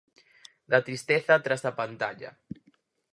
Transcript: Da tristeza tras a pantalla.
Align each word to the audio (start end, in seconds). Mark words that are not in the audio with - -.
Da 0.71 0.79
tristeza 0.87 1.35
tras 1.45 1.63
a 1.69 1.73
pantalla. 1.81 2.31